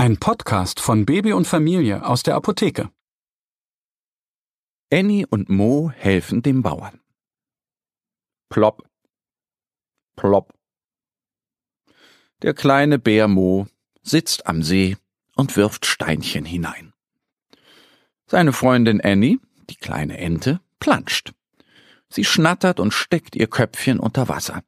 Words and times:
Ein 0.00 0.16
Podcast 0.16 0.80
von 0.80 1.04
Baby 1.04 1.34
und 1.34 1.46
Familie 1.46 2.06
aus 2.06 2.22
der 2.22 2.34
Apotheke. 2.34 2.88
Annie 4.90 5.26
und 5.26 5.50
Mo 5.50 5.92
helfen 5.94 6.40
dem 6.40 6.62
Bauern. 6.62 7.00
Plopp. 8.48 8.88
Plopp. 10.16 10.54
Der 12.40 12.54
kleine 12.54 12.98
Bär 12.98 13.28
Mo 13.28 13.66
sitzt 14.00 14.46
am 14.46 14.62
See 14.62 14.96
und 15.36 15.58
wirft 15.58 15.84
Steinchen 15.84 16.46
hinein. 16.46 16.94
Seine 18.24 18.54
Freundin 18.54 19.02
Annie, 19.02 19.38
die 19.68 19.76
kleine 19.76 20.16
Ente, 20.16 20.62
planscht. 20.78 21.34
Sie 22.08 22.24
schnattert 22.24 22.80
und 22.80 22.94
steckt 22.94 23.36
ihr 23.36 23.48
Köpfchen 23.48 24.00
unter 24.00 24.30
Wasser. 24.30 24.64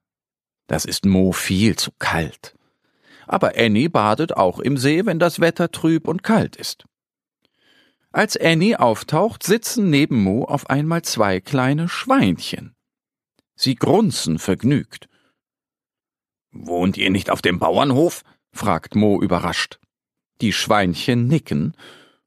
Das 0.66 0.84
ist 0.84 1.06
Mo 1.06 1.32
viel 1.32 1.76
zu 1.76 1.90
kalt 1.98 2.54
aber 3.26 3.52
Annie 3.56 3.88
badet 3.88 4.36
auch 4.36 4.58
im 4.58 4.76
See, 4.76 5.06
wenn 5.06 5.18
das 5.18 5.40
Wetter 5.40 5.70
trüb 5.70 6.08
und 6.08 6.22
kalt 6.22 6.56
ist. 6.56 6.84
Als 8.10 8.36
Annie 8.36 8.78
auftaucht, 8.78 9.42
sitzen 9.42 9.88
neben 9.88 10.22
Mo 10.22 10.44
auf 10.44 10.68
einmal 10.68 11.02
zwei 11.02 11.40
kleine 11.40 11.88
Schweinchen. 11.88 12.74
Sie 13.54 13.74
grunzen 13.74 14.38
vergnügt. 14.38 15.08
Wohnt 16.50 16.98
ihr 16.98 17.10
nicht 17.10 17.30
auf 17.30 17.40
dem 17.40 17.58
Bauernhof? 17.58 18.22
fragt 18.52 18.94
Mo 18.94 19.22
überrascht. 19.22 19.78
Die 20.42 20.52
Schweinchen 20.52 21.26
nicken 21.26 21.74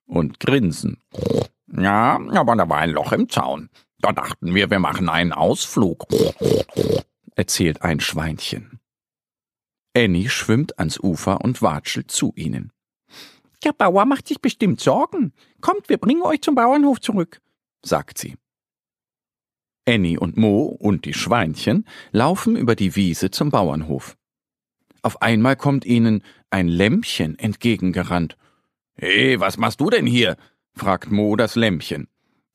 und 0.07 0.39
grinsen. 0.39 1.03
Ja, 1.67 2.19
aber 2.33 2.55
da 2.55 2.67
war 2.67 2.77
ein 2.77 2.91
Loch 2.91 3.11
im 3.11 3.29
Zaun. 3.29 3.69
Da 3.99 4.11
dachten 4.11 4.55
wir, 4.55 4.69
wir 4.69 4.79
machen 4.79 5.09
einen 5.09 5.33
Ausflug, 5.33 6.05
erzählt 7.35 7.81
ein 7.81 7.99
Schweinchen. 7.99 8.74
Annie 9.95 10.29
schwimmt 10.29 10.77
ans 10.77 10.99
Ufer 10.99 11.41
und 11.41 11.61
watschelt 11.61 12.11
zu 12.11 12.33
ihnen. 12.35 12.71
Der 13.63 13.71
Bauer 13.71 14.05
macht 14.05 14.27
sich 14.27 14.41
bestimmt 14.41 14.81
Sorgen. 14.81 15.33
Kommt, 15.61 15.89
wir 15.89 15.97
bringen 15.97 16.21
euch 16.21 16.41
zum 16.41 16.53
Bauernhof 16.53 16.99
zurück, 16.99 17.41
sagt 17.81 18.17
sie. 18.17 18.35
Annie 19.87 20.19
und 20.19 20.35
Mo 20.35 20.65
und 20.65 21.05
die 21.05 21.13
Schweinchen 21.13 21.87
laufen 22.11 22.55
über 22.55 22.75
die 22.75 22.95
Wiese 22.95 23.31
zum 23.31 23.49
Bauernhof. 23.49 24.17
Auf 25.01 25.21
einmal 25.21 25.55
kommt 25.55 25.85
ihnen 25.85 26.23
ein 26.49 26.67
Lämmchen 26.67 27.37
entgegengerannt. 27.37 28.37
Hey, 28.95 29.39
was 29.39 29.57
machst 29.57 29.79
du 29.79 29.89
denn 29.89 30.07
hier? 30.07 30.35
fragt 30.73 31.11
Mo 31.11 31.35
das 31.35 31.55
Lämmchen. 31.55 32.07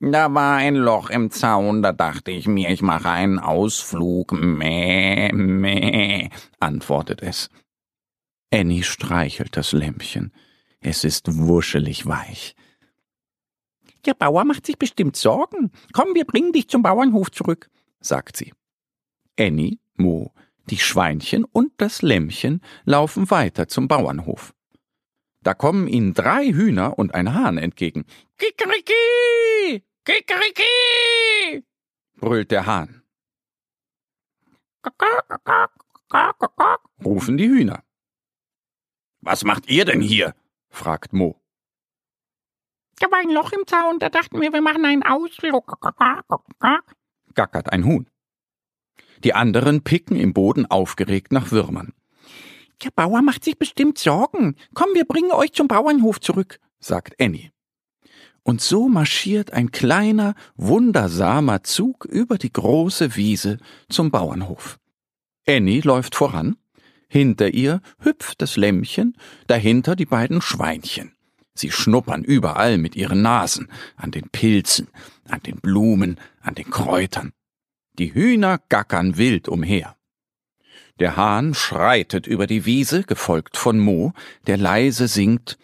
Da 0.02 0.32
war 0.32 0.56
ein 0.56 0.76
Loch 0.76 1.10
im 1.10 1.30
Zaun, 1.30 1.82
da 1.82 1.92
dachte 1.92 2.30
ich 2.30 2.48
mir, 2.48 2.70
ich 2.70 2.80
mache 2.80 3.10
einen 3.10 3.38
Ausflug. 3.38 4.32
Mäh, 4.32 5.30
mäh, 5.30 6.30
antwortet 6.58 7.22
es. 7.22 7.50
Annie 8.50 8.82
streichelt 8.82 9.58
das 9.58 9.72
Lämpchen. 9.72 10.32
Es 10.80 11.04
ist 11.04 11.36
wuschelig 11.36 12.06
weich. 12.06 12.56
Der 14.06 14.14
Bauer 14.14 14.44
macht 14.44 14.64
sich 14.64 14.78
bestimmt 14.78 15.16
Sorgen. 15.16 15.70
Komm, 15.92 16.14
wir 16.14 16.24
bringen 16.24 16.54
dich 16.54 16.68
zum 16.68 16.82
Bauernhof 16.82 17.30
zurück, 17.30 17.68
sagt 18.00 18.38
sie. 18.38 18.54
Annie, 19.38 19.78
Mo, 19.96 20.32
die 20.70 20.78
Schweinchen 20.78 21.44
und 21.44 21.72
das 21.76 22.00
Lämmchen 22.00 22.62
laufen 22.86 23.30
weiter 23.30 23.68
zum 23.68 23.86
Bauernhof. 23.86 24.54
Da 25.42 25.52
kommen 25.52 25.88
ihnen 25.88 26.14
drei 26.14 26.46
Hühner 26.46 26.98
und 26.98 27.14
ein 27.14 27.34
Hahn 27.34 27.58
entgegen. 27.58 28.06
Kikeriki! 28.38 29.84
Kikeriki! 30.04 31.64
brüllt 32.16 32.50
der 32.50 32.66
Hahn. 32.66 33.02
rufen 37.04 37.36
die 37.36 37.48
Hühner. 37.48 37.84
Was 39.20 39.44
macht 39.44 39.68
ihr 39.68 39.84
denn 39.84 40.00
hier? 40.00 40.34
fragt 40.70 41.12
Mo. 41.12 41.40
Da 42.98 43.10
war 43.10 43.18
ein 43.18 43.30
Loch 43.30 43.52
im 43.52 43.66
Zaun, 43.66 43.98
da 43.98 44.08
dachten 44.08 44.40
wir, 44.40 44.52
wir 44.52 44.60
machen 44.60 44.84
einen 44.84 45.02
Ausflug. 45.02 45.78
gackert 47.34 47.72
ein 47.72 47.84
Huhn. 47.84 48.08
Die 49.24 49.34
anderen 49.34 49.82
picken 49.84 50.16
im 50.16 50.32
Boden 50.32 50.66
aufgeregt 50.66 51.32
nach 51.32 51.50
Würmern. 51.50 51.94
Der 52.82 52.90
Bauer 52.90 53.20
macht 53.20 53.44
sich 53.44 53.58
bestimmt 53.58 53.98
Sorgen. 53.98 54.56
Komm, 54.74 54.94
wir 54.94 55.04
bringen 55.04 55.32
euch 55.32 55.52
zum 55.52 55.68
Bauernhof 55.68 56.20
zurück, 56.20 56.58
sagt 56.78 57.20
Annie. 57.20 57.52
Und 58.50 58.60
so 58.60 58.88
marschiert 58.88 59.52
ein 59.52 59.70
kleiner, 59.70 60.34
wundersamer 60.56 61.62
Zug 61.62 62.04
über 62.04 62.36
die 62.36 62.52
große 62.52 63.14
Wiese 63.14 63.58
zum 63.88 64.10
Bauernhof. 64.10 64.80
Annie 65.46 65.82
läuft 65.82 66.16
voran, 66.16 66.56
hinter 67.06 67.54
ihr 67.54 67.80
hüpft 68.00 68.42
das 68.42 68.56
Lämmchen, 68.56 69.16
dahinter 69.46 69.94
die 69.94 70.04
beiden 70.04 70.42
Schweinchen. 70.42 71.12
Sie 71.54 71.70
schnuppern 71.70 72.24
überall 72.24 72.76
mit 72.76 72.96
ihren 72.96 73.22
Nasen, 73.22 73.68
an 73.94 74.10
den 74.10 74.28
Pilzen, 74.30 74.88
an 75.28 75.38
den 75.44 75.60
Blumen, 75.60 76.18
an 76.40 76.56
den 76.56 76.70
Kräutern. 76.70 77.32
Die 78.00 78.14
Hühner 78.14 78.58
gackern 78.68 79.16
wild 79.16 79.46
umher. 79.46 79.94
Der 80.98 81.14
Hahn 81.14 81.54
schreitet 81.54 82.26
über 82.26 82.48
die 82.48 82.66
Wiese, 82.66 83.04
gefolgt 83.04 83.56
von 83.56 83.78
Mo, 83.78 84.12
der 84.48 84.56
leise 84.56 85.06
singt 85.06 85.56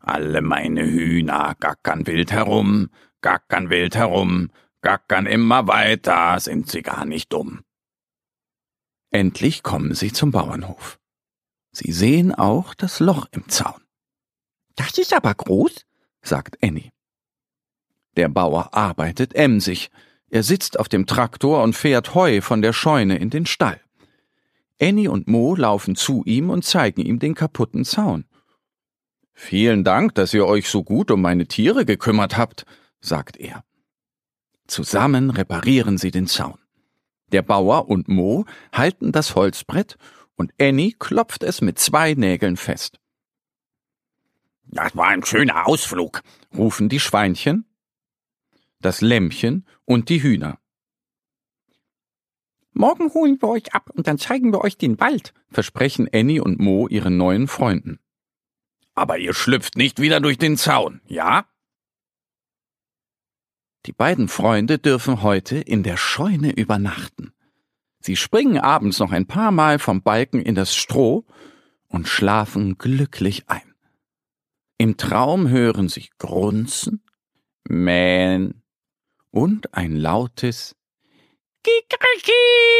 alle 0.00 0.40
meine 0.42 0.84
Hühner 0.84 1.54
gackern 1.60 2.06
wild 2.06 2.32
herum, 2.32 2.90
gackern 3.20 3.70
wild 3.70 3.94
herum, 3.96 4.50
gackern 4.82 5.26
immer 5.26 5.66
weiter, 5.66 6.40
sind 6.40 6.70
sie 6.70 6.82
gar 6.82 7.04
nicht 7.04 7.32
dumm. 7.32 7.60
Endlich 9.10 9.62
kommen 9.62 9.94
sie 9.94 10.12
zum 10.12 10.30
Bauernhof. 10.30 10.98
Sie 11.72 11.92
sehen 11.92 12.34
auch 12.34 12.74
das 12.74 13.00
Loch 13.00 13.26
im 13.32 13.48
Zaun. 13.48 13.80
Das 14.76 14.98
ist 14.98 15.12
aber 15.12 15.34
groß, 15.34 15.84
sagt 16.22 16.62
Annie. 16.62 16.90
Der 18.16 18.28
Bauer 18.28 18.74
arbeitet 18.74 19.34
emsig. 19.34 19.90
Er 20.30 20.42
sitzt 20.42 20.78
auf 20.78 20.88
dem 20.88 21.06
Traktor 21.06 21.62
und 21.62 21.74
fährt 21.74 22.14
Heu 22.14 22.40
von 22.40 22.62
der 22.62 22.72
Scheune 22.72 23.18
in 23.18 23.30
den 23.30 23.46
Stall. 23.46 23.80
Annie 24.80 25.10
und 25.10 25.28
Mo 25.28 25.54
laufen 25.54 25.96
zu 25.96 26.22
ihm 26.24 26.50
und 26.50 26.64
zeigen 26.64 27.02
ihm 27.02 27.18
den 27.18 27.34
kaputten 27.34 27.84
Zaun. 27.84 28.24
Vielen 29.42 29.84
Dank, 29.84 30.14
dass 30.16 30.34
ihr 30.34 30.46
euch 30.46 30.68
so 30.68 30.84
gut 30.84 31.10
um 31.10 31.22
meine 31.22 31.46
Tiere 31.46 31.86
gekümmert 31.86 32.36
habt, 32.36 32.66
sagt 33.00 33.38
er. 33.38 33.64
Zusammen 34.66 35.30
reparieren 35.30 35.96
sie 35.96 36.10
den 36.10 36.26
Zaun. 36.26 36.58
Der 37.32 37.40
Bauer 37.40 37.88
und 37.88 38.06
Mo 38.06 38.44
halten 38.70 39.12
das 39.12 39.34
Holzbrett 39.34 39.96
und 40.36 40.52
Annie 40.60 40.92
klopft 40.92 41.42
es 41.42 41.62
mit 41.62 41.78
zwei 41.78 42.12
Nägeln 42.12 42.58
fest. 42.58 43.00
Das 44.66 44.94
war 44.94 45.06
ein 45.06 45.24
schöner 45.24 45.66
Ausflug, 45.66 46.20
rufen 46.54 46.90
die 46.90 47.00
Schweinchen, 47.00 47.64
das 48.78 49.00
Lämmchen 49.00 49.66
und 49.86 50.10
die 50.10 50.22
Hühner. 50.22 50.58
Morgen 52.72 53.12
holen 53.14 53.40
wir 53.40 53.48
euch 53.48 53.72
ab 53.72 53.88
und 53.94 54.06
dann 54.06 54.18
zeigen 54.18 54.52
wir 54.52 54.60
euch 54.60 54.76
den 54.76 55.00
Wald, 55.00 55.32
versprechen 55.48 56.08
Annie 56.12 56.42
und 56.44 56.60
Mo 56.60 56.88
ihren 56.88 57.16
neuen 57.16 57.48
Freunden. 57.48 58.00
Aber 58.94 59.18
ihr 59.18 59.34
schlüpft 59.34 59.76
nicht 59.76 60.00
wieder 60.00 60.20
durch 60.20 60.38
den 60.38 60.56
Zaun, 60.56 61.00
ja? 61.06 61.46
Die 63.86 63.92
beiden 63.92 64.28
Freunde 64.28 64.78
dürfen 64.78 65.22
heute 65.22 65.56
in 65.56 65.82
der 65.82 65.96
Scheune 65.96 66.52
übernachten. 66.52 67.32
Sie 68.00 68.16
springen 68.16 68.58
abends 68.58 68.98
noch 68.98 69.12
ein 69.12 69.26
paar 69.26 69.52
Mal 69.52 69.78
vom 69.78 70.02
Balken 70.02 70.40
in 70.40 70.54
das 70.54 70.74
Stroh 70.74 71.24
und 71.88 72.08
schlafen 72.08 72.78
glücklich 72.78 73.48
ein. 73.48 73.74
Im 74.78 74.96
Traum 74.96 75.48
hören 75.48 75.88
sie 75.88 76.08
Grunzen, 76.18 77.02
Mähen 77.68 78.62
und 79.30 79.74
ein 79.74 79.96
lautes 79.96 80.74
Kikeriki. 81.62 82.79